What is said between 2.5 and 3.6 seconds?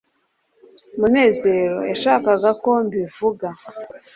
ko mbivuga